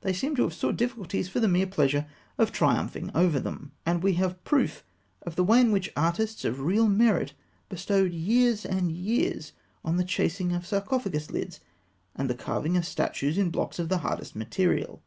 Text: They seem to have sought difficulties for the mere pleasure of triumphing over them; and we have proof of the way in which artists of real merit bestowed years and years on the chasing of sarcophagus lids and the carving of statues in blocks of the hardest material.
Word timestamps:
They 0.00 0.12
seem 0.12 0.34
to 0.34 0.42
have 0.42 0.52
sought 0.52 0.76
difficulties 0.76 1.28
for 1.28 1.38
the 1.38 1.46
mere 1.46 1.68
pleasure 1.68 2.06
of 2.38 2.50
triumphing 2.50 3.12
over 3.14 3.38
them; 3.38 3.70
and 3.86 4.02
we 4.02 4.14
have 4.14 4.42
proof 4.42 4.82
of 5.22 5.36
the 5.36 5.44
way 5.44 5.60
in 5.60 5.70
which 5.70 5.92
artists 5.94 6.44
of 6.44 6.58
real 6.58 6.88
merit 6.88 7.34
bestowed 7.68 8.12
years 8.12 8.64
and 8.66 8.90
years 8.90 9.52
on 9.84 9.96
the 9.96 10.02
chasing 10.02 10.50
of 10.52 10.66
sarcophagus 10.66 11.30
lids 11.30 11.60
and 12.16 12.28
the 12.28 12.34
carving 12.34 12.76
of 12.76 12.84
statues 12.84 13.38
in 13.38 13.50
blocks 13.50 13.78
of 13.78 13.88
the 13.88 13.98
hardest 13.98 14.34
material. 14.34 15.04